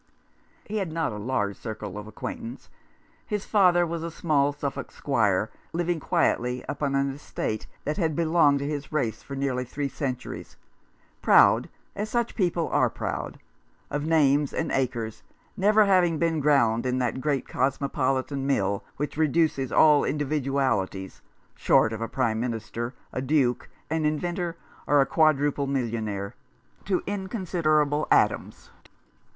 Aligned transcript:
He 0.65 0.77
had 0.77 0.91
not 0.91 1.11
a 1.11 1.17
large 1.17 1.55
circle 1.55 1.95
of 1.95 2.07
acquaintance. 2.07 2.69
His 3.27 3.45
father 3.45 3.85
was 3.85 4.01
a 4.01 4.09
small 4.09 4.51
Suffolk 4.51 4.89
squire, 4.89 5.51
living 5.73 5.99
quietly 5.99 6.65
upon 6.67 6.95
an 6.95 7.11
estate 7.13 7.67
that 7.85 7.97
had 7.97 8.15
belonged 8.15 8.57
to 8.61 8.67
his 8.67 8.91
race 8.91 9.21
for 9.21 9.35
nearly 9.35 9.63
three 9.63 9.87
centuries, 9.89 10.57
proud, 11.21 11.69
as 11.95 12.09
such 12.09 12.33
people 12.33 12.67
are 12.69 12.89
proud, 12.89 13.37
of 13.91 14.03
names 14.03 14.55
and 14.55 14.71
acres, 14.71 15.21
never 15.55 15.85
having 15.85 16.17
been 16.17 16.39
ground 16.39 16.87
in 16.87 16.97
that 16.97 17.21
great 17.21 17.47
cosmopolitan 17.47 18.47
mill 18.47 18.83
which 18.97 19.17
reduces 19.17 19.71
all 19.71 20.03
individualities— 20.03 21.21
short 21.65 21.93
of 21.93 22.01
a 22.01 22.07
Prime 22.09 22.39
Minister, 22.39 22.95
a 23.13 23.21
Duke, 23.21 23.69
an 23.91 24.03
inventor, 24.05 24.57
or 24.87 24.99
a 24.99 25.05
quadruple 25.05 25.67
millionaire— 25.67 26.33
to 26.85 27.03
inconsiderable 27.05 28.07
atoms. 28.09 28.71